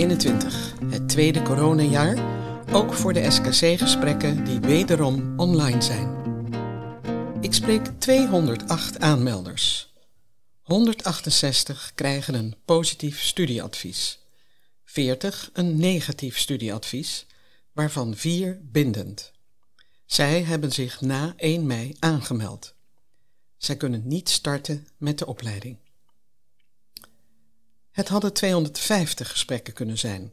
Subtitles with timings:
[0.00, 2.18] 2021, het tweede coronajaar,
[2.72, 6.16] ook voor de SKC-gesprekken die wederom online zijn.
[7.40, 9.94] Ik spreek 208 aanmelders.
[10.62, 14.18] 168 krijgen een positief studieadvies,
[14.84, 17.26] 40 een negatief studieadvies,
[17.72, 19.32] waarvan 4 bindend.
[20.06, 22.74] Zij hebben zich na 1 mei aangemeld.
[23.56, 25.76] Zij kunnen niet starten met de opleiding.
[28.00, 30.32] Het hadden 250 gesprekken kunnen zijn,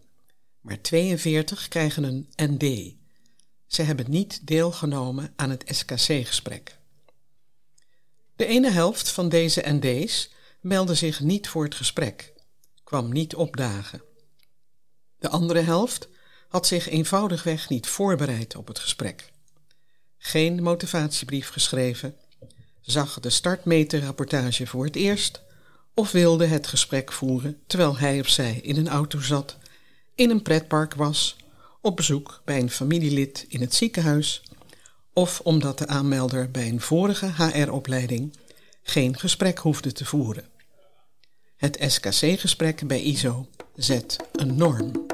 [0.62, 2.94] maar 42 krijgen een ND.
[3.66, 6.78] Ze hebben niet deelgenomen aan het SKC-gesprek.
[8.36, 10.32] De ene helft van deze ND's
[10.62, 12.34] meldde zich niet voor het gesprek,
[12.84, 14.02] kwam niet opdagen.
[15.20, 16.08] De andere helft
[16.48, 19.32] had zich eenvoudigweg niet voorbereid op het gesprek.
[20.18, 22.16] Geen motivatiebrief geschreven,
[22.82, 25.46] zag de startmeterrapportage voor het eerst
[25.98, 29.58] of wilde het gesprek voeren terwijl hij of zij in een auto zat,
[30.16, 31.36] in een pretpark was,
[31.82, 34.44] op bezoek bij een familielid in het ziekenhuis
[35.14, 38.38] of omdat de aanmelder bij een vorige HR-opleiding
[38.84, 40.46] geen gesprek hoefde te voeren.
[41.56, 45.06] Het SKC-gesprek bij ISO zet een norm.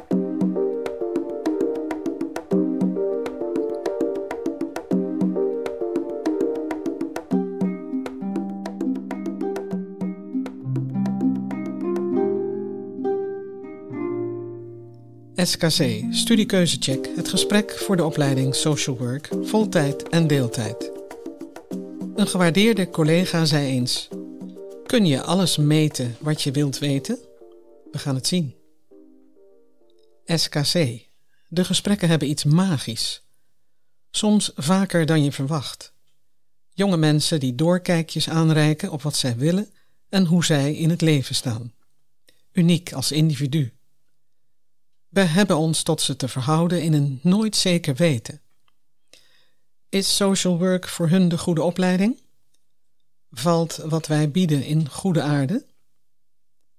[15.43, 20.91] SKC, Studiekeuzecheck, het gesprek voor de opleiding Social Work, voltijd en deeltijd.
[22.15, 24.07] Een gewaardeerde collega zei eens:
[24.85, 27.19] Kun je alles meten wat je wilt weten?
[27.91, 28.55] We gaan het zien.
[30.25, 30.99] SKC,
[31.47, 33.23] de gesprekken hebben iets magisch.
[34.11, 35.93] Soms vaker dan je verwacht.
[36.73, 39.73] Jonge mensen die doorkijkjes aanreiken op wat zij willen
[40.09, 41.73] en hoe zij in het leven staan.
[42.51, 43.73] Uniek als individu
[45.13, 48.41] we hebben ons tot ze te verhouden in een nooit zeker weten.
[49.89, 52.21] Is social work voor hun de goede opleiding?
[53.31, 55.65] Valt wat wij bieden in goede aarde?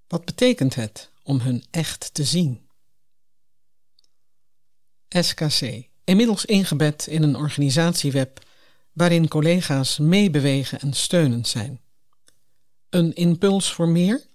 [0.07, 2.67] Wat betekent het om hun echt te zien?
[5.09, 8.45] SKC, inmiddels ingebed in een organisatieweb
[8.93, 11.81] waarin collega's meebewegen en steunend zijn.
[12.89, 14.25] Een impuls voor meer?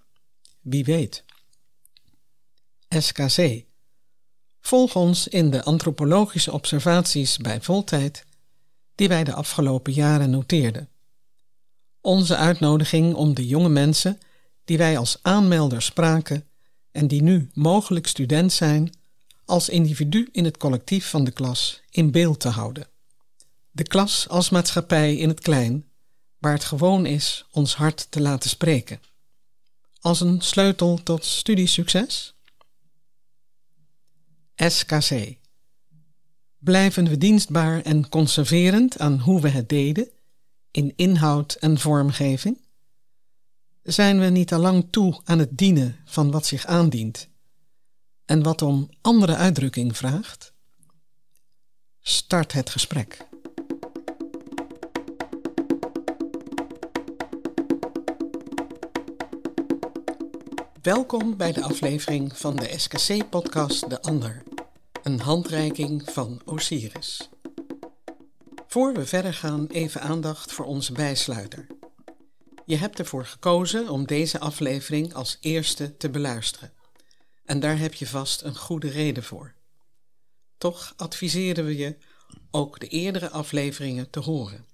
[0.61, 1.25] Wie weet.
[2.89, 3.69] SKC,
[4.61, 8.25] Volg ons in de antropologische observaties bij voltijd
[8.95, 10.89] die wij de afgelopen jaren noteerden.
[12.01, 14.19] Onze uitnodiging om de jonge mensen
[14.65, 16.45] die wij als aanmelder spraken
[16.93, 18.93] en die nu mogelijk student zijn,
[19.45, 22.89] als individu in het collectief van de klas in beeld te houden.
[23.71, 25.85] De klas als maatschappij in het klein,
[26.39, 29.01] waar het gewoon is ons hart te laten spreken.
[30.01, 32.35] Als een sleutel tot studiesucces?
[34.69, 35.39] SKC.
[36.59, 40.09] Blijven we dienstbaar en conserverend aan hoe we het deden,
[40.71, 42.61] in inhoud en vormgeving?
[43.83, 47.29] Zijn we niet al lang toe aan het dienen van wat zich aandient
[48.25, 50.53] en wat om andere uitdrukking vraagt?
[52.01, 53.29] Start het gesprek.
[60.83, 64.43] Welkom bij de aflevering van de SKC-podcast De Ander,
[65.03, 67.29] een handreiking van Osiris.
[68.67, 71.67] Voor we verder gaan, even aandacht voor onze bijsluiter.
[72.67, 76.73] Je hebt ervoor gekozen om deze aflevering als eerste te beluisteren.
[77.45, 79.55] En daar heb je vast een goede reden voor.
[80.59, 81.97] Toch adviseren we je
[82.51, 84.67] ook de eerdere afleveringen te horen.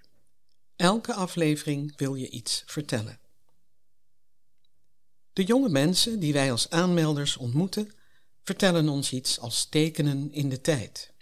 [0.77, 3.19] Elke aflevering wil je iets vertellen.
[5.33, 7.93] De jonge mensen die wij als aanmelders ontmoeten,
[8.47, 11.13] vertellen ons iets als tekenen in de tijd.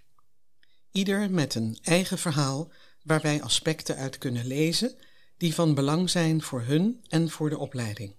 [0.91, 2.71] Ieder met een eigen verhaal
[3.03, 4.97] waar wij aspecten uit kunnen lezen
[5.37, 8.15] die van belang zijn voor hun en voor de opleiding.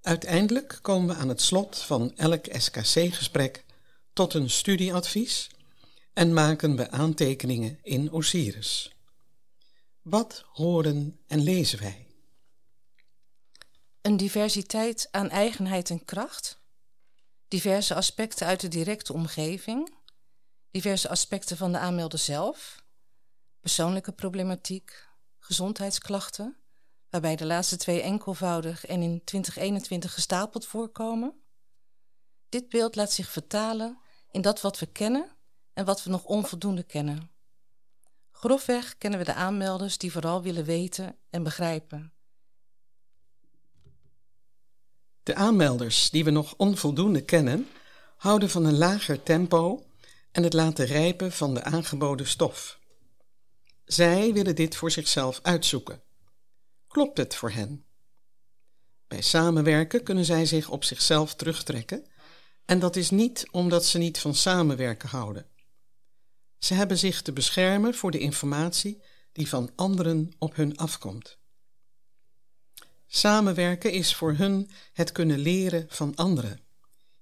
[0.00, 3.64] Uiteindelijk komen we aan het slot van elk SKC-gesprek
[4.12, 5.50] tot een studieadvies
[6.12, 8.92] en maken we aantekeningen in Osiris.
[10.02, 12.06] Wat horen en lezen wij?
[14.00, 16.61] Een diversiteit aan eigenheid en kracht.
[17.52, 19.94] Diverse aspecten uit de directe omgeving.
[20.70, 22.84] Diverse aspecten van de aanmelder zelf.
[23.60, 25.08] Persoonlijke problematiek.
[25.38, 26.56] Gezondheidsklachten.
[27.10, 31.42] Waarbij de laatste twee enkelvoudig en in 2021 gestapeld voorkomen.
[32.48, 33.98] Dit beeld laat zich vertalen
[34.30, 35.30] in dat wat we kennen
[35.72, 37.30] en wat we nog onvoldoende kennen.
[38.30, 42.12] Grofweg kennen we de aanmelders die vooral willen weten en begrijpen
[45.22, 47.68] De aanmelders die we nog onvoldoende kennen,
[48.16, 49.86] houden van een lager tempo
[50.32, 52.78] en het laten rijpen van de aangeboden stof.
[53.84, 56.02] Zij willen dit voor zichzelf uitzoeken.
[56.88, 57.84] Klopt het voor hen?
[59.08, 62.06] Bij samenwerken kunnen zij zich op zichzelf terugtrekken
[62.64, 65.46] en dat is niet omdat ze niet van samenwerken houden.
[66.58, 69.02] Ze hebben zich te beschermen voor de informatie
[69.32, 71.38] die van anderen op hun afkomt.
[73.14, 76.60] Samenwerken is voor hun het kunnen leren van anderen.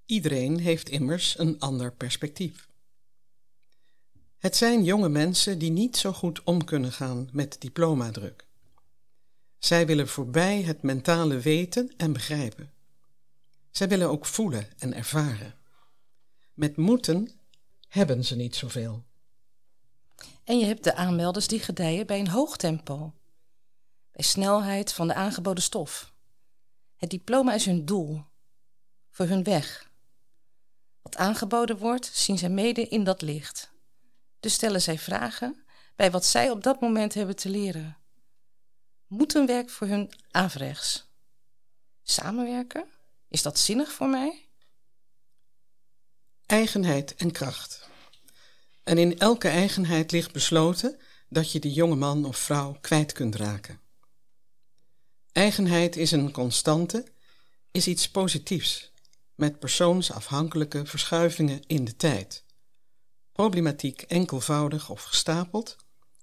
[0.07, 2.69] Iedereen heeft immers een ander perspectief.
[4.39, 8.47] Het zijn jonge mensen die niet zo goed om kunnen gaan met diplomadruk.
[9.59, 12.73] Zij willen voorbij het mentale weten en begrijpen.
[13.71, 15.55] Zij willen ook voelen en ervaren.
[16.55, 17.31] Met moeten
[17.89, 19.03] hebben ze niet zoveel.
[20.45, 23.13] En je hebt de aanmelders die gedijen bij een hoog tempo,
[24.23, 26.13] snelheid van de aangeboden stof.
[26.97, 28.25] Het diploma is hun doel,
[29.11, 29.91] voor hun weg.
[31.03, 33.71] Wat aangeboden wordt, zien zij mede in dat licht.
[34.41, 35.65] Dus stellen zij vragen
[35.97, 37.97] bij wat zij op dat moment hebben te leren.
[39.07, 41.09] Moeten werk voor hun averechts.
[42.03, 42.85] Samenwerken?
[43.29, 44.49] Is dat zinnig voor mij?
[46.47, 47.89] Eigenheid en kracht.
[48.83, 53.35] En in elke eigenheid ligt besloten dat je die jonge man of vrouw kwijt kunt
[53.35, 53.80] raken.
[55.33, 57.05] Eigenheid is een constante,
[57.71, 58.93] is iets positiefs,
[59.35, 62.45] met persoonsafhankelijke verschuivingen in de tijd.
[63.33, 65.77] Problematiek enkelvoudig of gestapeld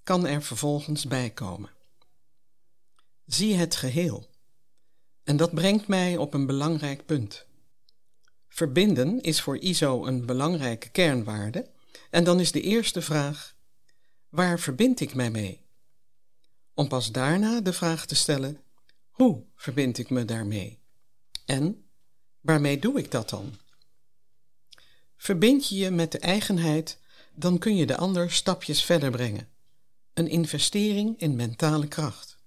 [0.03, 1.69] kan er vervolgens bijkomen.
[3.25, 4.29] Zie het geheel.
[5.23, 7.45] En dat brengt mij op een belangrijk punt.
[8.47, 11.69] Verbinden is voor ISO een belangrijke kernwaarde
[12.09, 13.55] en dan is de eerste vraag:
[14.29, 15.61] waar verbind ik mij mee?
[16.73, 18.61] Om pas daarna de vraag te stellen:
[19.17, 20.79] hoe verbind ik me daarmee?
[21.45, 21.85] En
[22.41, 23.53] waarmee doe ik dat dan?
[25.17, 26.99] Verbind je je met de eigenheid,
[27.33, 29.49] dan kun je de ander stapjes verder brengen.
[30.13, 32.37] Een investering in mentale kracht.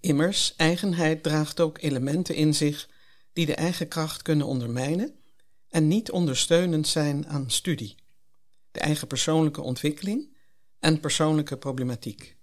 [0.00, 2.88] Immers, eigenheid draagt ook elementen in zich
[3.32, 5.18] die de eigen kracht kunnen ondermijnen
[5.68, 8.02] en niet ondersteunend zijn aan studie
[8.74, 10.36] de eigen persoonlijke ontwikkeling
[10.78, 12.36] en persoonlijke problematiek.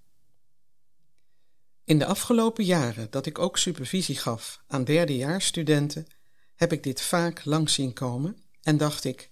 [1.92, 6.08] In de afgelopen jaren dat ik ook supervisie gaf aan derdejaarsstudenten,
[6.56, 9.32] heb ik dit vaak langs zien komen en dacht ik,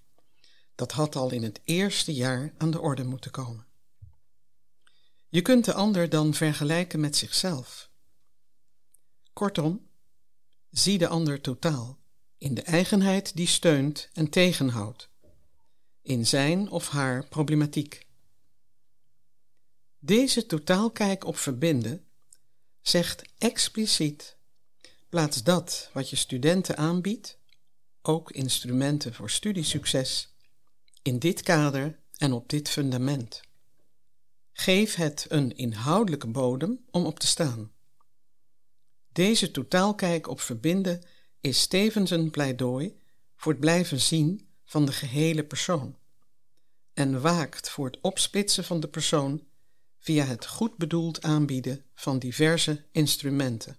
[0.75, 3.65] dat had al in het eerste jaar aan de orde moeten komen.
[5.29, 7.89] Je kunt de ander dan vergelijken met zichzelf.
[9.33, 9.87] Kortom,
[10.69, 11.97] zie de ander totaal,
[12.37, 15.09] in de eigenheid die steunt en tegenhoudt,
[16.01, 18.07] in zijn of haar problematiek.
[19.99, 22.03] Deze totaalkijk op verbinden
[22.81, 24.37] zegt expliciet:
[25.09, 27.37] plaats dat wat je studenten aanbiedt,
[28.01, 30.33] ook instrumenten voor studiesucces,
[31.01, 33.41] in dit kader en op dit fundament.
[34.53, 37.71] Geef het een inhoudelijke bodem om op te staan.
[39.11, 41.01] Deze totaalkijk op verbinden
[41.41, 42.99] is tevens een pleidooi
[43.35, 45.97] voor het blijven zien van de gehele persoon
[46.93, 49.47] en waakt voor het opsplitsen van de persoon
[49.99, 53.77] via het goed bedoeld aanbieden van diverse instrumenten.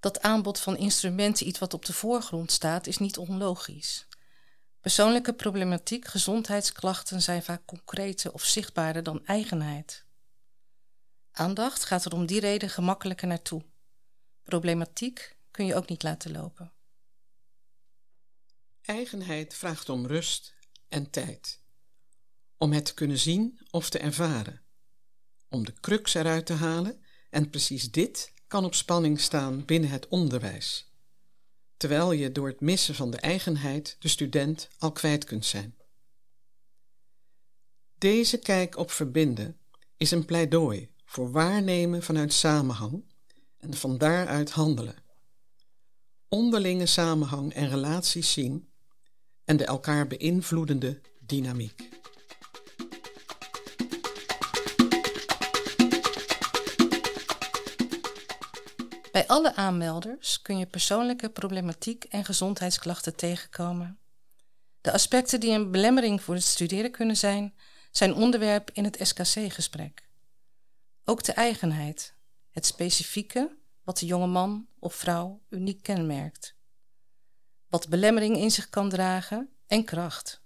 [0.00, 4.06] Dat aanbod van instrumenten iets wat op de voorgrond staat, is niet onlogisch.
[4.80, 10.04] Persoonlijke problematiek, gezondheidsklachten zijn vaak concreter of zichtbaarder dan eigenheid.
[11.32, 13.64] Aandacht gaat er om die reden gemakkelijker naartoe.
[14.42, 16.72] Problematiek kun je ook niet laten lopen.
[18.82, 20.54] Eigenheid vraagt om rust
[20.88, 21.60] en tijd.
[22.58, 24.62] Om het te kunnen zien of te ervaren.
[25.48, 30.08] Om de crux eruit te halen en precies dit kan op spanning staan binnen het
[30.08, 30.92] onderwijs.
[31.76, 35.74] Terwijl je door het missen van de eigenheid de student al kwijt kunt zijn.
[37.98, 39.58] Deze kijk op verbinden
[39.96, 43.04] is een pleidooi voor waarnemen vanuit samenhang
[43.58, 45.02] en van daaruit handelen.
[46.28, 48.68] Onderlinge samenhang en relaties zien
[49.44, 52.02] en de elkaar beïnvloedende dynamiek.
[59.14, 63.98] Bij alle aanmelders kun je persoonlijke problematiek en gezondheidsklachten tegenkomen.
[64.80, 67.54] De aspecten die een belemmering voor het studeren kunnen zijn,
[67.90, 70.08] zijn onderwerp in het SKC-gesprek.
[71.04, 72.14] Ook de eigenheid,
[72.50, 76.54] het specifieke wat de jonge man of vrouw uniek kenmerkt
[77.74, 80.42] wat belemmering in zich kan dragen en kracht.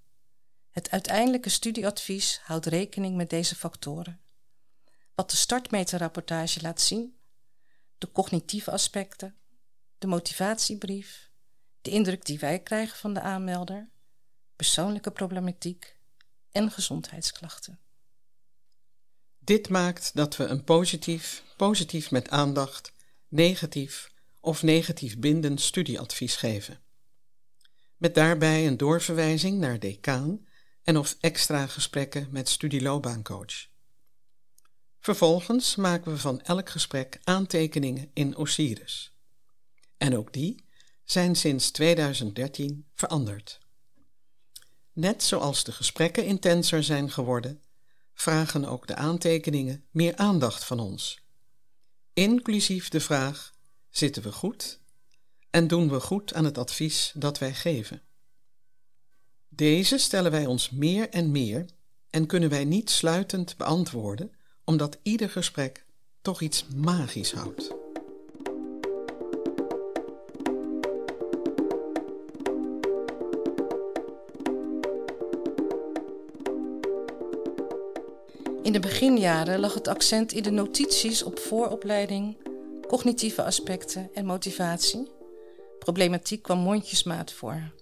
[0.71, 4.21] Het uiteindelijke studieadvies houdt rekening met deze factoren.
[5.15, 7.18] Wat de startmeterrapportage laat zien,
[7.99, 9.35] de cognitieve aspecten,
[9.99, 11.31] de motivatiebrief,
[11.81, 13.89] de indruk die wij krijgen van de aanmelder,
[14.57, 15.97] persoonlijke problematiek
[16.51, 17.79] en gezondheidsklachten.
[19.39, 22.93] Dit maakt dat we een positief, positief met aandacht,
[23.29, 26.81] negatief of negatief bindend studieadvies geven.
[27.97, 30.47] Met daarbij een doorverwijzing naar decaan
[30.83, 33.68] en of extra gesprekken met studieloopbaancoach.
[35.09, 39.13] Vervolgens maken we van elk gesprek aantekeningen in Osiris.
[39.97, 40.65] En ook die
[41.05, 43.59] zijn sinds 2013 veranderd.
[44.93, 47.63] Net zoals de gesprekken intenser zijn geworden,
[48.15, 51.21] vragen ook de aantekeningen meer aandacht van ons.
[52.13, 53.53] Inclusief de vraag:
[53.91, 54.81] zitten we goed
[55.51, 58.03] en doen we goed aan het advies dat wij geven?
[59.49, 61.67] Deze stellen wij ons meer en meer
[62.11, 64.33] en kunnen wij niet sluitend beantwoorden,
[64.69, 65.85] omdat ieder gesprek
[66.23, 67.75] toch iets magisch houdt.
[78.63, 82.37] In de beginjaren lag het accent in de notities op vooropleiding,
[82.87, 85.11] cognitieve aspecten en motivatie.
[85.79, 87.73] Problematiek kwam mondjesmaat voor.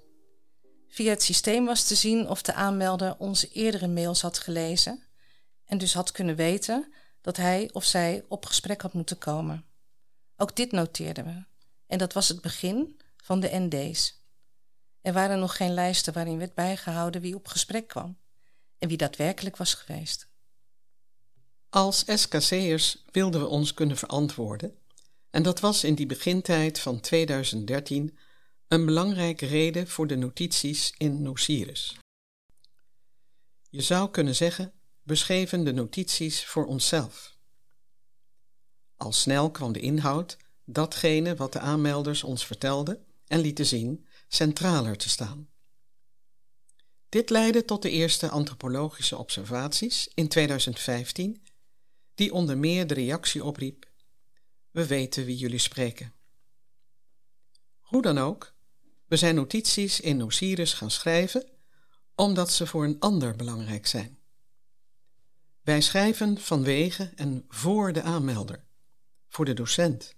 [0.89, 5.07] Via het systeem was te zien of de aanmelder onze eerdere mails had gelezen
[5.67, 9.65] en dus had kunnen weten dat hij of zij op gesprek had moeten komen.
[10.37, 11.45] Ook dit noteerden we
[11.87, 14.25] en dat was het begin van de ND's.
[15.01, 18.19] Er waren nog geen lijsten waarin werd bijgehouden wie op gesprek kwam
[18.79, 20.29] en wie daadwerkelijk was geweest.
[21.69, 24.79] Als SKC'ers wilden we ons kunnen verantwoorden
[25.31, 28.19] en dat was in die begintijd van 2013
[28.69, 31.97] een belangrijke reden voor de notities in Nociris.
[33.71, 34.73] Je zou kunnen zeggen,
[35.07, 37.37] we schreven de notities voor onszelf.
[38.97, 44.97] Al snel kwam de inhoud, datgene wat de aanmelders ons vertelden en lieten zien, centraler
[44.97, 45.49] te staan.
[47.09, 51.43] Dit leidde tot de eerste antropologische observaties in 2015,
[52.15, 53.91] die onder meer de reactie opriep:
[54.71, 56.15] We weten wie jullie spreken.
[57.79, 58.55] Hoe dan ook,
[59.07, 61.49] we zijn notities in Osiris gaan schrijven
[62.15, 64.19] omdat ze voor een ander belangrijk zijn.
[65.67, 68.65] Wij schrijven vanwege en voor de aanmelder,
[69.29, 70.15] voor de docent,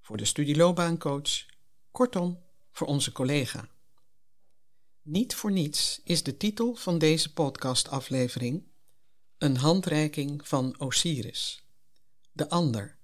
[0.00, 1.46] voor de studieloopbaancoach,
[1.90, 3.68] kortom voor onze collega.
[5.02, 8.66] Niet voor niets is de titel van deze podcastaflevering
[9.38, 11.64] een handreiking van Osiris.
[12.32, 12.98] De ander,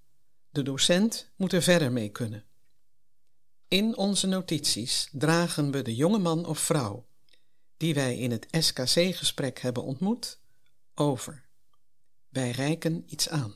[0.50, 2.44] de docent, moet er verder mee kunnen.
[3.68, 7.06] In onze notities dragen we de jonge man of vrouw
[7.76, 10.40] die wij in het SKC-gesprek hebben ontmoet
[10.94, 11.44] over.
[12.28, 13.54] Wij reiken iets aan.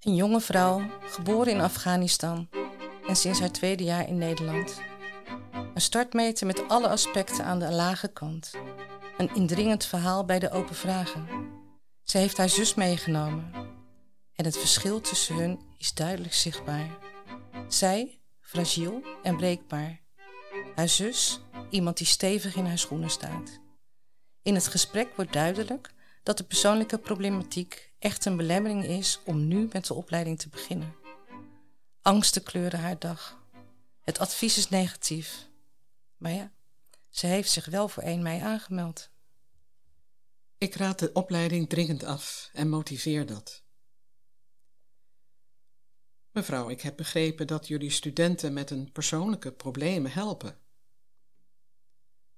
[0.00, 2.48] Een jonge vrouw, geboren in Afghanistan
[3.06, 4.80] en sinds haar tweede jaar in Nederland.
[5.74, 8.52] Een startmeter met alle aspecten aan de lage kant.
[9.16, 11.45] Een indringend verhaal bij de open vragen.
[12.16, 13.52] Ze heeft haar zus meegenomen.
[14.34, 16.98] En het verschil tussen hun is duidelijk zichtbaar.
[17.68, 20.00] Zij, fragiel en breekbaar.
[20.74, 23.60] Haar zus, iemand die stevig in haar schoenen staat.
[24.42, 25.92] In het gesprek wordt duidelijk
[26.22, 30.94] dat de persoonlijke problematiek echt een belemmering is om nu met de opleiding te beginnen.
[32.02, 33.38] Angsten kleuren haar dag.
[34.00, 35.48] Het advies is negatief.
[36.16, 36.52] Maar ja,
[37.10, 39.10] ze heeft zich wel voor 1 mei aangemeld.
[40.58, 43.64] Ik raad de opleiding dringend af en motiveer dat.
[46.30, 50.58] Mevrouw, ik heb begrepen dat jullie studenten met een persoonlijke problemen helpen.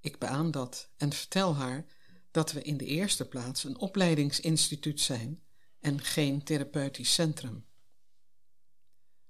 [0.00, 1.86] Ik beaam dat en vertel haar
[2.30, 5.42] dat we in de eerste plaats een opleidingsinstituut zijn
[5.80, 7.66] en geen therapeutisch centrum.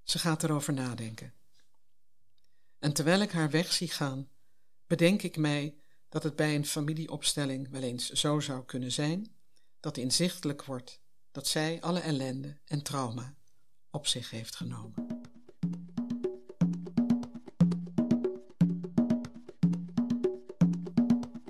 [0.03, 1.35] Ze gaat erover nadenken.
[2.79, 4.29] En terwijl ik haar weg zie gaan,
[4.87, 5.79] bedenk ik mij
[6.09, 9.37] dat het bij een familieopstelling wel eens zo zou kunnen zijn
[9.81, 11.01] dat inzichtelijk wordt
[11.31, 13.37] dat zij alle ellende en trauma
[13.91, 15.07] op zich heeft genomen.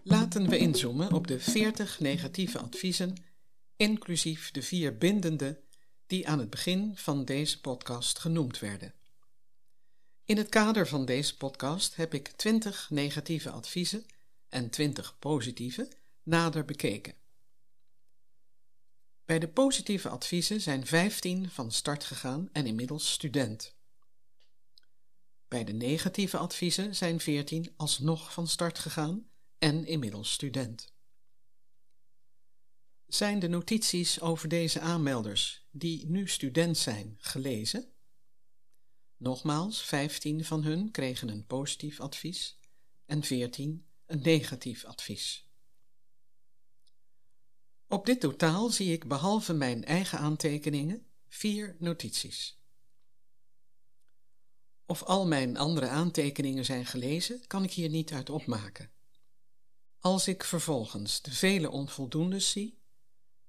[0.03, 3.23] Laten we inzoomen op de 40 negatieve adviezen,
[3.77, 5.61] inclusief de vier bindende
[6.07, 8.95] die aan het begin van deze podcast genoemd werden.
[10.25, 14.07] In het kader van deze podcast heb ik 20 negatieve adviezen
[14.49, 15.89] en 20 positieve
[16.23, 17.15] nader bekeken.
[19.25, 23.77] Bij de positieve adviezen zijn 15 van start gegaan en inmiddels student.
[25.49, 29.29] Bij de negatieve adviezen zijn 14 alsnog van start gegaan
[29.59, 30.93] en inmiddels student.
[33.07, 37.93] Zijn de notities over deze aanmelders, die nu student zijn, gelezen?
[39.17, 42.59] Nogmaals, 15 van hun kregen een positief advies
[43.07, 45.47] en 14 een negatief advies.
[47.87, 52.59] Op dit totaal zie ik behalve mijn eigen aantekeningen vier notities.
[54.87, 58.91] Of al mijn andere aantekeningen zijn gelezen, kan ik hier niet uit opmaken.
[59.99, 62.79] Als ik vervolgens de vele onvoldoendes zie,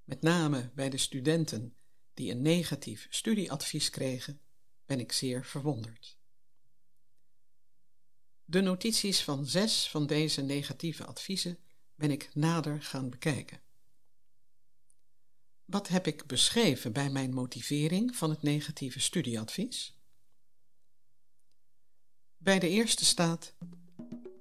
[0.04, 1.76] met name bij de studenten
[2.14, 4.42] die een negatief studieadvies kregen,
[4.86, 6.19] ben ik zeer verwonderd.
[8.50, 11.58] De notities van zes van deze negatieve adviezen
[11.96, 13.60] ben ik nader gaan bekijken.
[15.66, 19.98] Wat heb ik beschreven bij mijn motivering van het negatieve studieadvies?
[22.38, 23.54] Bij de eerste staat: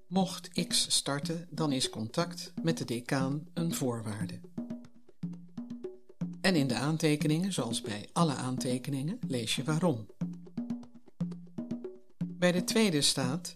[0.06, 4.40] Mocht X starten, dan is contact met de decaan een voorwaarde.
[6.40, 10.06] En in de aantekeningen, zoals bij alle aantekeningen, lees je waarom.
[12.24, 13.54] Bij de tweede staat: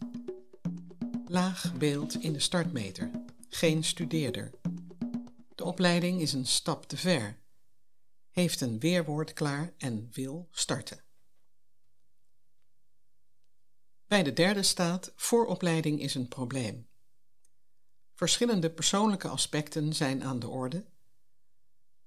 [1.32, 3.10] Laag beeld in de startmeter,
[3.48, 4.50] geen studeerder.
[5.54, 7.38] De opleiding is een stap te ver
[8.30, 11.04] heeft een weerwoord klaar en wil starten.
[14.06, 16.88] Bij de derde staat: vooropleiding is een probleem.
[18.14, 20.84] Verschillende persoonlijke aspecten zijn aan de orde.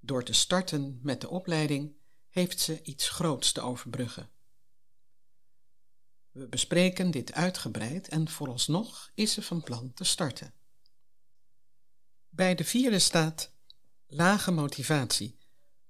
[0.00, 1.96] Door te starten met de opleiding
[2.28, 4.30] heeft ze iets groots te overbruggen.
[6.36, 10.52] We bespreken dit uitgebreid en vooralsnog is ze van plan te starten.
[12.28, 13.52] Bij de vierde staat
[14.06, 15.38] lage motivatie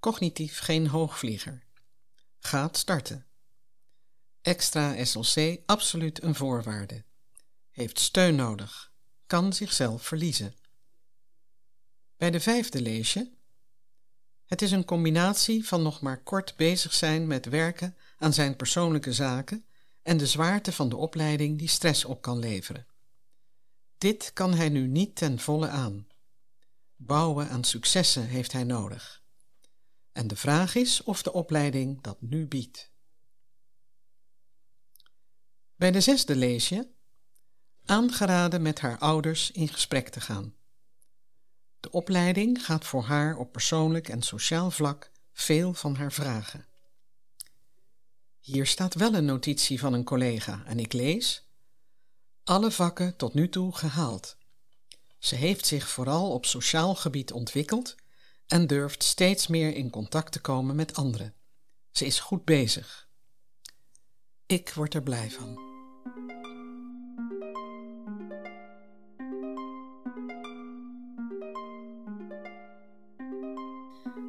[0.00, 1.62] Cognitief geen hoogvlieger.
[2.38, 3.26] Gaat starten.
[4.42, 7.04] Extra SLC absoluut een voorwaarde.
[7.70, 8.92] Heeft steun nodig.
[9.26, 10.54] Kan zichzelf verliezen.
[12.16, 13.30] Bij de vijfde lees je.
[14.44, 19.12] Het is een combinatie van nog maar kort bezig zijn met werken aan zijn persoonlijke
[19.12, 19.66] zaken
[20.06, 22.86] en de zwaarte van de opleiding die stress op kan leveren.
[23.98, 26.06] Dit kan hij nu niet ten volle aan.
[26.96, 29.22] Bouwen aan successen heeft hij nodig.
[30.12, 32.90] En de vraag is of de opleiding dat nu biedt.
[35.76, 36.88] Bij de zesde lees je
[37.84, 40.54] aangeraden met haar ouders in gesprek te gaan.
[41.80, 46.66] De opleiding gaat voor haar op persoonlijk en sociaal vlak veel van haar vragen.
[48.46, 51.46] Hier staat wel een notitie van een collega en ik lees:
[52.44, 54.36] Alle vakken tot nu toe gehaald.
[55.18, 57.94] Ze heeft zich vooral op sociaal gebied ontwikkeld
[58.46, 61.34] en durft steeds meer in contact te komen met anderen.
[61.90, 63.08] Ze is goed bezig.
[64.46, 65.58] Ik word er blij van.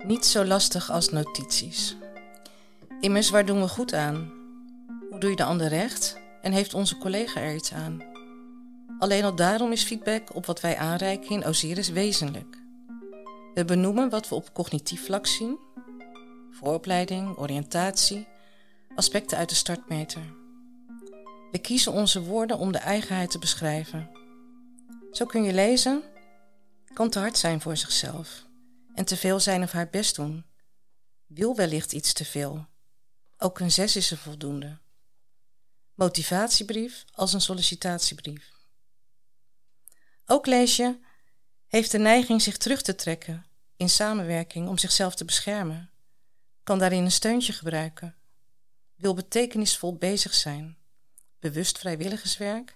[0.08, 1.96] Niet zo lastig als notities.
[3.00, 4.32] Immers, waar doen we goed aan?
[5.10, 6.18] Hoe doe je de ander recht?
[6.42, 8.04] En heeft onze collega er iets aan?
[9.00, 12.58] Alleen al daarom is feedback op wat wij aanreiken in Osiris wezenlijk.
[13.54, 15.58] We benoemen wat we op cognitief vlak zien:
[16.52, 18.28] vooropleiding, oriëntatie,
[18.96, 20.22] aspecten uit de startmeter.
[21.52, 24.10] We kiezen onze woorden om de eigenheid te beschrijven.
[25.12, 26.04] Zo kun je lezen:
[26.94, 28.46] kan te hard zijn voor zichzelf
[28.94, 30.46] en te veel zijn of haar best doen.
[31.28, 32.66] Wil wellicht iets te veel.
[33.38, 34.78] Ook een zes is er voldoende.
[35.93, 38.52] Motivatiebrief als een sollicitatiebrief.
[40.26, 41.00] Ook lees je
[41.67, 43.45] heeft de neiging zich terug te trekken
[43.76, 45.89] in samenwerking om zichzelf te beschermen,
[46.63, 48.15] kan daarin een steuntje gebruiken,
[48.95, 50.78] wil betekenisvol bezig zijn,
[51.39, 52.76] bewust vrijwilligerswerk,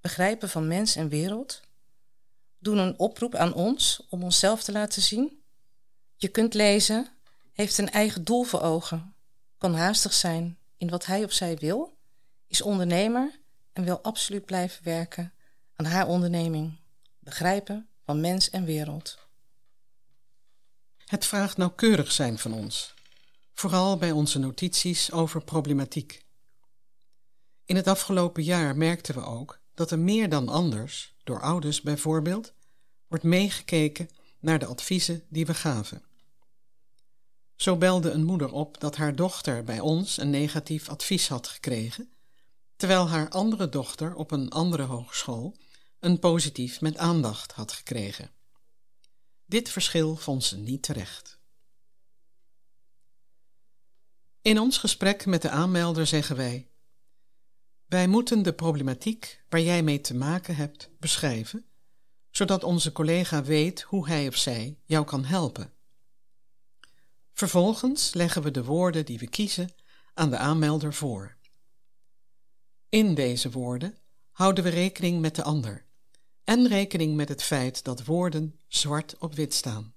[0.00, 1.60] begrijpen van mens en wereld,
[2.58, 5.42] doen een oproep aan ons om onszelf te laten zien.
[6.16, 7.08] Je kunt lezen,
[7.52, 9.14] heeft een eigen doel voor ogen,
[9.60, 11.96] kan haastig zijn in wat hij of zij wil,
[12.46, 13.38] is ondernemer
[13.72, 15.32] en wil absoluut blijven werken
[15.76, 16.78] aan haar onderneming,
[17.18, 19.18] begrijpen van mens en wereld.
[21.04, 22.94] Het vraagt nauwkeurig zijn van ons,
[23.54, 26.24] vooral bij onze notities over problematiek.
[27.64, 32.52] In het afgelopen jaar merkten we ook dat er meer dan anders, door ouders bijvoorbeeld,
[33.06, 36.09] wordt meegekeken naar de adviezen die we gaven.
[37.60, 42.12] Zo belde een moeder op dat haar dochter bij ons een negatief advies had gekregen,
[42.76, 45.56] terwijl haar andere dochter op een andere hogeschool
[45.98, 48.30] een positief met aandacht had gekregen.
[49.46, 51.38] Dit verschil vond ze niet terecht.
[54.42, 56.68] In ons gesprek met de aanmelder zeggen wij:
[57.86, 61.64] Wij moeten de problematiek waar jij mee te maken hebt beschrijven,
[62.30, 65.72] zodat onze collega weet hoe hij of zij jou kan helpen.
[67.40, 69.74] Vervolgens leggen we de woorden die we kiezen
[70.14, 71.36] aan de aanmelder voor.
[72.88, 73.98] In deze woorden
[74.30, 75.84] houden we rekening met de ander
[76.44, 79.94] en rekening met het feit dat woorden zwart op wit staan.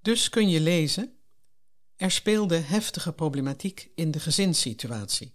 [0.00, 1.18] Dus kun je lezen:
[1.96, 5.34] er speelde heftige problematiek in de gezinssituatie.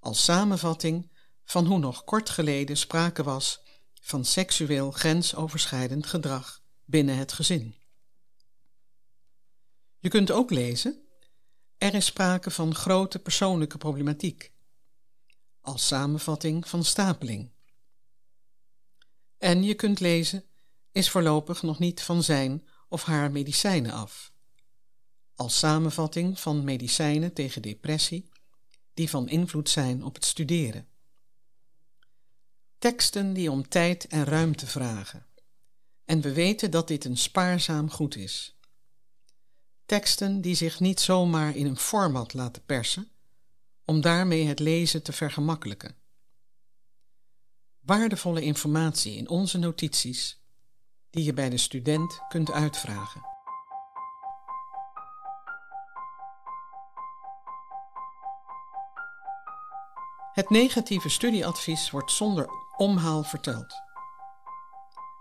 [0.00, 1.10] Als samenvatting
[1.44, 3.60] van hoe nog kort geleden sprake was
[4.00, 7.76] van seksueel grensoverschrijdend gedrag binnen het gezin.
[9.98, 11.02] Je kunt ook lezen:
[11.78, 14.52] er is sprake van grote persoonlijke problematiek,
[15.60, 17.50] als samenvatting van stapeling.
[19.38, 20.44] En je kunt lezen:
[20.92, 24.32] is voorlopig nog niet van zijn of haar medicijnen af,
[25.34, 28.28] als samenvatting van medicijnen tegen depressie
[28.94, 30.86] die van invloed zijn op het studeren.
[32.78, 35.26] Teksten die om tijd en ruimte vragen.
[36.04, 38.57] En we weten dat dit een spaarzaam goed is.
[39.88, 43.10] Teksten die zich niet zomaar in een format laten persen,
[43.84, 45.96] om daarmee het lezen te vergemakkelijken.
[47.80, 50.42] Waardevolle informatie in onze notities,
[51.10, 53.20] die je bij de student kunt uitvragen.
[60.32, 63.74] Het negatieve studieadvies wordt zonder omhaal verteld.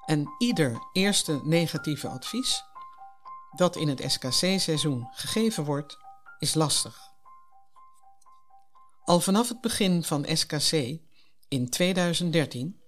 [0.05, 2.63] En ieder eerste negatieve advies
[3.57, 5.97] dat in het SKC-seizoen gegeven wordt,
[6.39, 7.11] is lastig.
[9.03, 10.99] Al vanaf het begin van SKC
[11.47, 12.81] in 2013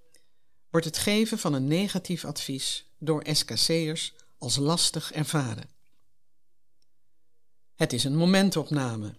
[0.69, 5.69] wordt het geven van een negatief advies door SKC'ers als lastig ervaren.
[7.75, 9.15] Het is een momentopname.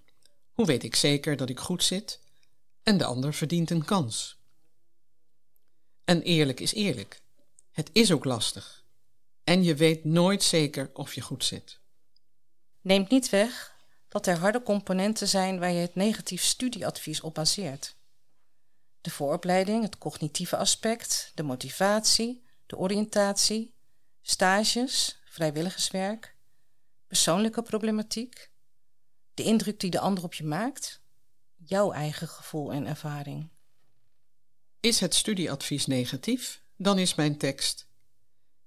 [0.53, 2.21] Hoe weet ik zeker dat ik goed zit
[2.83, 4.39] en de ander verdient een kans?
[6.05, 7.21] En eerlijk is eerlijk.
[7.71, 8.80] Het is ook lastig.
[9.51, 11.79] En je weet nooit zeker of je goed zit.
[12.81, 13.77] Neemt niet weg
[14.09, 17.97] dat er harde componenten zijn waar je het negatief studieadvies op baseert.
[19.01, 23.75] De vooropleiding, het cognitieve aspect, de motivatie, de oriëntatie,
[24.23, 26.35] stages, vrijwilligerswerk,
[27.07, 28.51] persoonlijke problematiek,
[29.35, 31.01] de indruk die de ander op je maakt,
[31.57, 33.49] jouw eigen gevoel en ervaring.
[34.81, 37.89] Is het studieadvies negatief, dan is mijn tekst: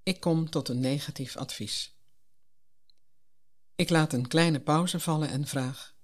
[0.03, 1.95] Ik kom tot een negatief advies.
[3.75, 5.95] Ik laat een kleine pauze vallen en vraag: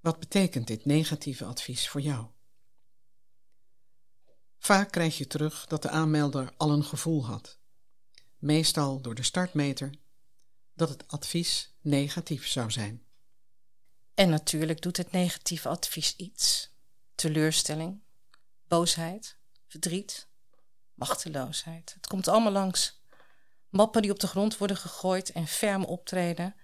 [0.00, 2.26] Wat betekent dit negatieve advies voor jou?
[4.58, 7.58] Vaak krijg je terug dat de aanmelder al een gevoel had,
[8.38, 9.94] meestal door de startmeter,
[10.74, 13.02] dat het advies negatief zou zijn.
[14.14, 16.70] En natuurlijk doet het negatieve advies iets:
[17.14, 18.00] teleurstelling,
[18.68, 20.28] boosheid, verdriet,
[20.94, 21.92] machteloosheid.
[21.94, 23.01] Het komt allemaal langs.
[23.72, 26.54] Mappen die op de grond worden gegooid en ferm optreden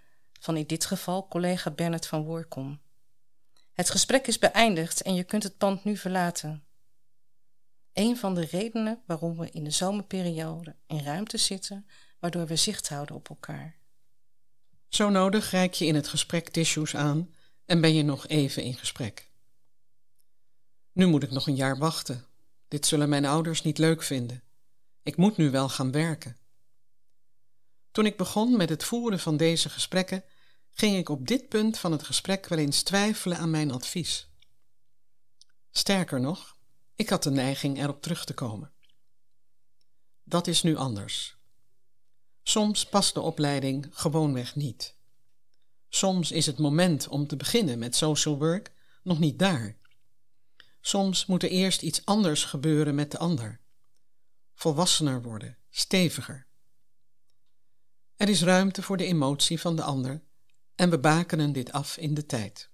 [0.40, 2.80] van in dit geval collega Bernard van Woerkom.
[3.72, 6.64] Het gesprek is beëindigd en je kunt het pand nu verlaten.
[7.92, 11.86] Een van de redenen waarom we in de zomerperiode in ruimte zitten,
[12.18, 13.76] waardoor we zicht houden op elkaar.
[14.88, 18.74] Zo nodig reik je in het gesprek tissues aan en ben je nog even in
[18.74, 19.30] gesprek.
[20.92, 22.24] Nu moet ik nog een jaar wachten.
[22.68, 24.42] Dit zullen mijn ouders niet leuk vinden.
[25.02, 26.36] Ik moet nu wel gaan werken.
[27.92, 30.24] Toen ik begon met het voeren van deze gesprekken,
[30.70, 34.28] ging ik op dit punt van het gesprek wel eens twijfelen aan mijn advies.
[35.70, 36.56] Sterker nog,
[36.94, 38.72] ik had de neiging erop terug te komen.
[40.24, 41.36] Dat is nu anders.
[42.42, 44.96] Soms past de opleiding gewoonweg niet.
[45.88, 48.72] Soms is het moment om te beginnen met social work
[49.02, 49.76] nog niet daar.
[50.80, 53.60] Soms moet er eerst iets anders gebeuren met de ander.
[54.54, 56.47] Volwassener worden, steviger.
[58.18, 60.22] Er is ruimte voor de emotie van de ander
[60.74, 62.70] en we bakenen dit af in de tijd.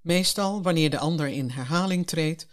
[0.00, 2.46] Meestal wanneer de ander in herhaling treedt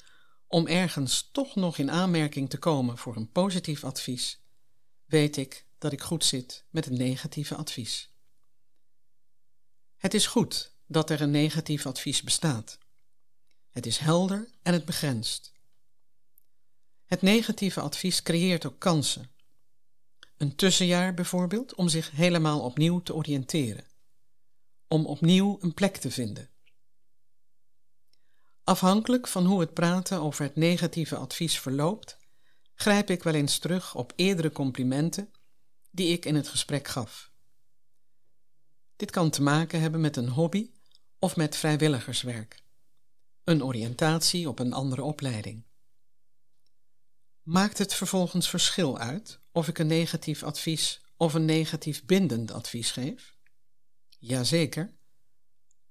[0.47, 4.41] om ergens toch nog in aanmerking te komen voor een positief advies,
[5.05, 8.11] weet ik dat ik goed zit met een negatieve advies.
[9.97, 12.77] Het is goed dat er een negatief advies bestaat.
[13.69, 15.53] Het is helder en het begrenst.
[17.05, 19.35] Het negatieve advies creëert ook kansen.
[20.37, 23.85] Een tussenjaar bijvoorbeeld om zich helemaal opnieuw te oriënteren.
[24.87, 26.49] Om opnieuw een plek te vinden.
[28.63, 32.17] Afhankelijk van hoe het praten over het negatieve advies verloopt,
[32.73, 35.31] grijp ik wel eens terug op eerdere complimenten
[35.91, 37.31] die ik in het gesprek gaf.
[38.95, 40.69] Dit kan te maken hebben met een hobby
[41.19, 42.65] of met vrijwilligerswerk
[43.47, 45.63] een oriëntatie op een andere opleiding.
[47.47, 52.91] Maakt het vervolgens verschil uit of ik een negatief advies of een negatief bindend advies
[52.91, 53.35] geef?
[54.19, 54.93] Jazeker.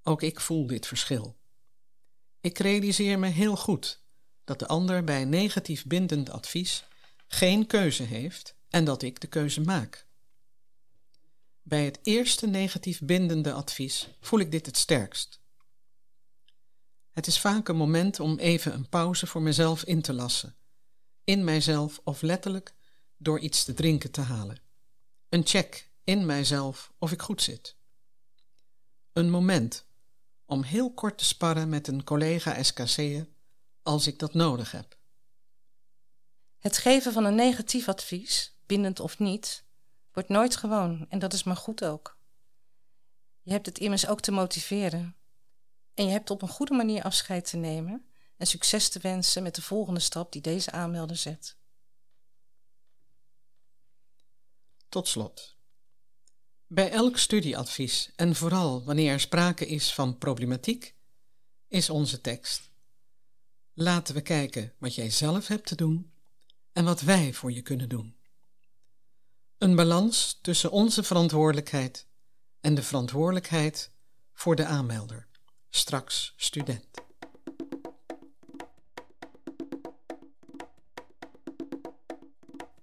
[0.03, 1.37] Ook ik voel dit verschil.
[2.41, 4.03] Ik realiseer me heel goed
[4.43, 6.85] dat de ander bij een negatief bindend advies
[7.27, 10.07] geen keuze heeft en dat ik de keuze maak.
[11.61, 15.39] Bij het eerste negatief bindende advies voel ik dit het sterkst.
[17.11, 20.55] Het is vaak een moment om even een pauze voor mezelf in te lassen,
[21.27, 22.73] in mijzelf of letterlijk
[23.17, 24.61] door iets te drinken te halen.
[25.29, 27.75] Een check in mijzelf of ik goed zit.
[29.13, 29.85] Een moment
[30.45, 33.27] om heel kort te sparren met een collega SKC'er
[33.83, 34.97] als ik dat nodig heb.
[36.59, 39.63] Het geven van een negatief advies, bindend of niet,
[40.11, 42.17] wordt nooit gewoon en dat is maar goed ook.
[43.41, 45.15] Je hebt het immers ook te motiveren.
[45.93, 48.07] En je hebt op een goede manier afscheid te nemen
[48.37, 51.55] en succes te wensen met de volgende stap die deze aanmelder zet.
[54.89, 55.55] Tot slot.
[56.67, 60.95] Bij elk studieadvies en vooral wanneer er sprake is van problematiek,
[61.67, 62.69] is onze tekst.
[63.73, 66.11] Laten we kijken wat jij zelf hebt te doen
[66.73, 68.15] en wat wij voor je kunnen doen.
[69.57, 72.07] Een balans tussen onze verantwoordelijkheid
[72.61, 73.91] en de verantwoordelijkheid
[74.33, 75.27] voor de aanmelder,
[75.69, 77.06] straks student.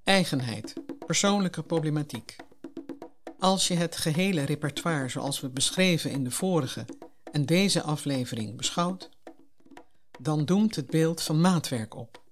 [0.04, 0.74] Eigenheid,
[1.06, 2.36] persoonlijke problematiek.
[3.38, 6.84] Als je het gehele repertoire zoals we beschreven in de vorige
[7.32, 9.08] en deze aflevering beschouwt,
[10.20, 12.22] dan doemt het beeld van maatwerk op.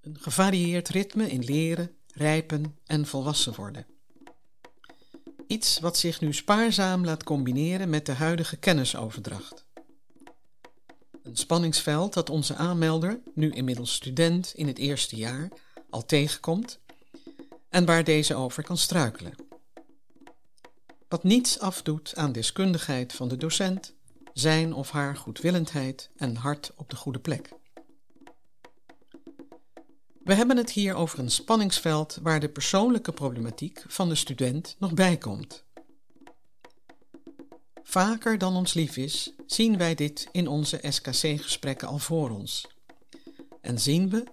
[0.00, 3.86] Een gevarieerd ritme in leren, rijpen en volwassen worden.
[5.46, 9.64] Iets wat zich nu spaarzaam laat combineren met de huidige kennisoverdracht.
[11.22, 15.48] Een spanningsveld dat onze aanmelder, nu inmiddels student in het eerste jaar,
[15.94, 16.78] al tegenkomt
[17.68, 19.34] en waar deze over kan struikelen.
[21.08, 23.94] Wat niets afdoet aan deskundigheid van de docent,
[24.32, 27.50] zijn of haar goedwillendheid en hart op de goede plek.
[30.24, 34.94] We hebben het hier over een spanningsveld waar de persoonlijke problematiek van de student nog
[34.94, 35.64] bij komt.
[37.82, 42.66] Vaker dan ons lief is, zien wij dit in onze SKC-gesprekken al voor ons.
[43.60, 44.24] En zien we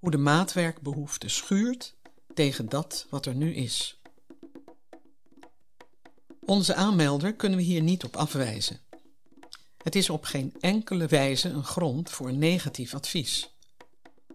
[0.00, 1.96] hoe de maatwerkbehoefte schuurt
[2.34, 4.00] tegen dat wat er nu is.
[6.40, 8.80] Onze aanmelder kunnen we hier niet op afwijzen.
[9.82, 13.54] Het is op geen enkele wijze een grond voor een negatief advies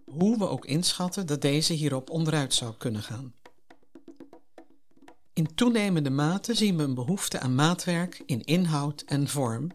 [0.06, 3.34] hoe we ook inschatten dat deze hierop onderuit zou kunnen gaan.
[5.34, 9.72] In toenemende mate zien we een behoefte aan maatwerk in inhoud en vorm,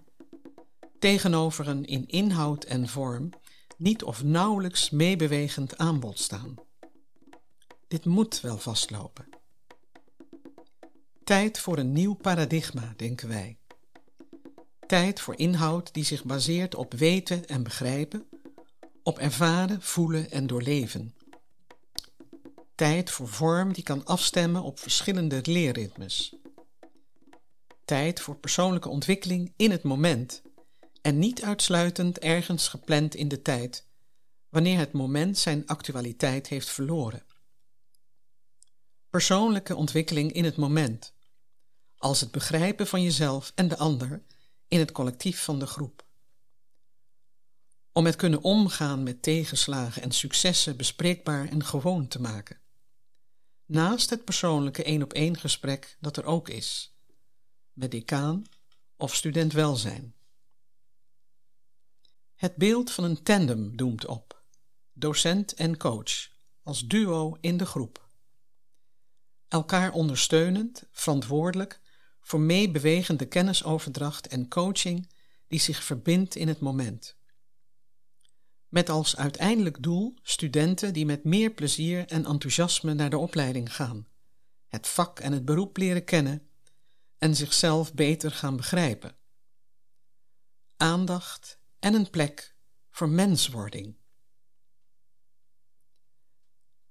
[0.99, 3.31] tegenover een in inhoud en vorm
[3.81, 6.55] niet of nauwelijks meebewegend aanbod staan.
[7.89, 9.29] Dit moet wel vastlopen.
[11.25, 13.59] Tijd voor een nieuw paradigma, denken wij.
[14.87, 18.29] Tijd voor inhoud die zich baseert op weten en begrijpen
[19.03, 21.15] op ervaren, voelen en doorleven.
[22.75, 26.35] Tijd voor vorm die kan afstemmen op verschillende leerritmes.
[27.85, 30.43] Tijd voor persoonlijke ontwikkeling in het moment
[31.03, 33.87] en niet uitsluitend ergens gepland in de tijd,
[34.49, 37.25] wanneer het moment zijn actualiteit heeft verloren.
[39.11, 41.13] Persoonlijke ontwikkeling in het moment,
[41.97, 44.23] als het begrijpen van jezelf en de ander
[44.69, 46.09] in het collectief van de groep
[47.93, 52.61] om het kunnen omgaan met tegenslagen en successen bespreekbaar en gewoon te maken.
[53.67, 56.97] Naast het persoonlijke één op één gesprek dat er ook is,
[57.73, 58.45] met decaan
[58.97, 60.15] of student welzijn.
[62.41, 64.43] Het beeld van een tandem doemt op,
[64.93, 66.29] docent en coach,
[66.63, 68.09] als duo in de groep.
[69.49, 71.81] Elkaar ondersteunend, verantwoordelijk
[72.21, 75.11] voor meebewegende kennisoverdracht en coaching
[75.47, 77.19] die zich verbindt in het moment
[78.71, 84.07] met als uiteindelijk doel studenten die met meer plezier en enthousiasme naar de opleiding gaan,
[84.69, 86.49] het vak en het beroep leren kennen
[87.19, 89.17] en zichzelf beter gaan begrijpen.
[90.77, 92.55] Aandacht en een plek
[92.91, 93.97] voor menswording.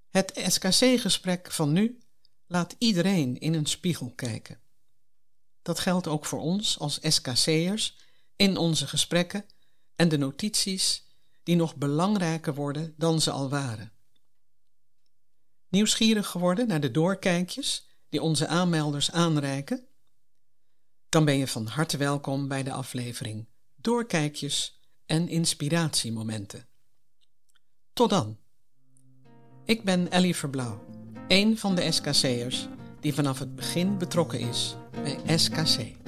[0.10, 2.00] Het SKC-gesprek van nu
[2.48, 4.60] laat iedereen in een spiegel kijken.
[5.62, 7.98] Dat geldt ook voor ons als SKC'ers
[8.36, 9.46] in onze gesprekken
[9.96, 11.08] en de notities
[11.44, 13.92] die nog belangrijker worden dan ze al waren.
[15.68, 19.88] Nieuwsgierig geworden naar de doorkijkjes die onze aanmelders aanreiken?
[21.10, 24.79] Dan ben je van harte welkom bij de aflevering Doorkijkjes
[25.10, 26.68] en inspiratiemomenten.
[27.94, 28.38] Tot dan.
[29.66, 30.84] Ik ben Ellie Verblauw,
[31.28, 32.68] een van de SKC'ers
[33.00, 35.99] die vanaf het begin betrokken is bij SKC.